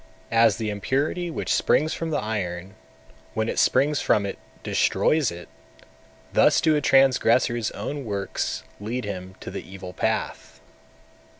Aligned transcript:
240. 0.29 0.45
As 0.47 0.57
the 0.57 0.69
impurity 0.71 1.29
which 1.29 1.53
springs 1.53 1.93
from 1.93 2.09
the 2.09 2.17
iron, 2.17 2.73
when 3.35 3.47
it 3.47 3.59
springs 3.59 4.01
from 4.01 4.25
it, 4.25 4.39
destroys 4.63 5.29
it; 5.29 5.47
thus 6.33 6.59
do 6.59 6.75
a 6.75 6.81
transgressor's 6.81 7.69
own 7.73 8.03
works 8.03 8.63
lead 8.79 9.05
him 9.05 9.35
to 9.41 9.51
the 9.51 9.61
evil 9.61 9.93
path. 9.93 10.59